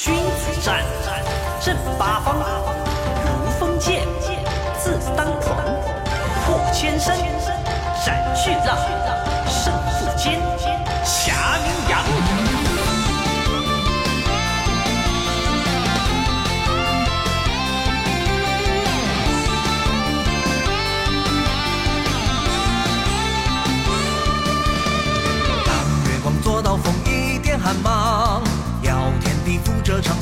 [0.00, 0.84] 君子战，
[1.60, 2.36] 正八方，
[3.24, 4.06] 如风剑，
[4.78, 5.56] 自当狂，
[6.46, 7.16] 破千山，
[8.06, 8.78] 斩去浪，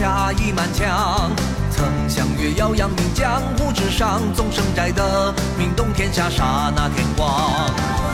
[0.00, 1.30] 侠义满腔。
[1.70, 7.30] 曾相约要扬名江湖之上，纵生摘得名动天下，刹那天光。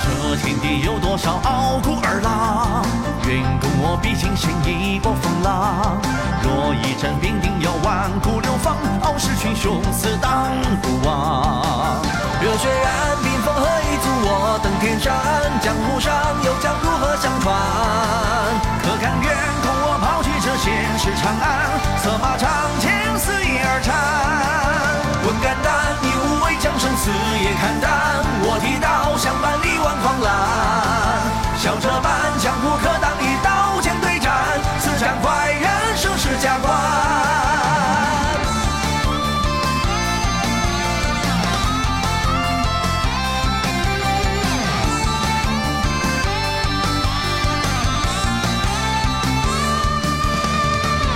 [0.02, 2.82] 这天地有多少傲骨儿郎？
[3.28, 5.96] 愿共我比肩行一波风浪。
[6.42, 10.50] 若一战便定要万古流芳，傲视群雄，死当
[10.82, 12.02] 不忘。
[12.42, 15.14] 热血燃，冰封何以阻我登天山？
[15.62, 16.25] 江湖上
[27.46, 27.90] 也看淡。
[28.42, 30.26] 我提刀相伴，力挽狂澜。
[31.56, 34.34] 笑这般江湖可当一刀剑对战，
[34.80, 36.74] 此战快人生是加冠。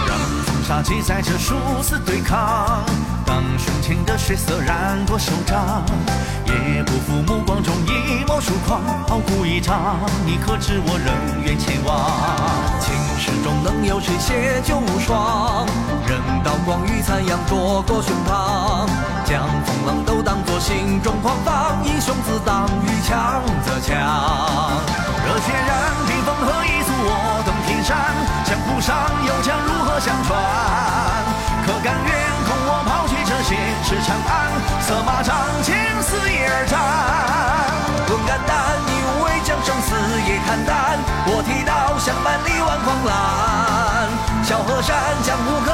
[0.06, 2.84] 让风沙记载着殊死对抗，
[3.30, 5.84] 当胸前的血色染过手掌，
[6.46, 11.94] 也不负目光中一抹疏狂，傲骨一场，你可知我仍愿前往？
[12.80, 15.64] 青史中能有谁写就无双？
[16.08, 18.90] 任刀光与残阳灼过胸膛，
[19.24, 23.94] 将风浪都当作心中狂放，英雄自当遇强则强。
[25.22, 25.70] 热血燃，
[26.08, 27.94] 冰封何以阻我登天山？
[28.42, 28.90] 江湖上
[29.22, 30.34] 有将如何相传？
[31.64, 31.94] 可甘
[34.90, 36.74] 策马长剑肆意而战。
[38.10, 39.94] 论肝胆，你无畏将生死
[40.26, 40.98] 也看淡。
[41.30, 44.10] 我提刀相伴，力挽狂澜。
[44.42, 45.70] 小河山，江湖客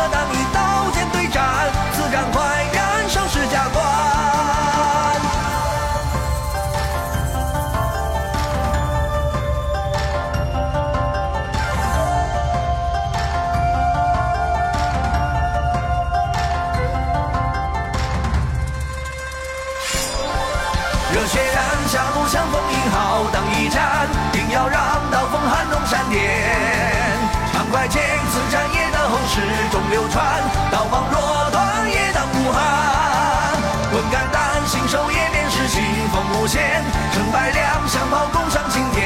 [21.16, 21.64] 热血燃
[22.12, 26.20] 路，相逢英浩荡一战，定要让刀锋撼动山巅。
[27.54, 29.40] 长快剑，此战也得后世
[29.72, 30.22] 中流传，
[30.70, 32.60] 刀芒若断也当无憾。
[33.90, 35.80] 滚肝胆，信手也便是腥
[36.12, 36.84] 风无限，
[37.14, 39.02] 成败两相抛，共上青天。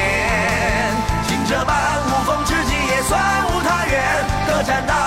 [1.29, 1.73] 行者般
[2.07, 3.21] 无风知己也算
[3.53, 5.00] 无他缘，各战大。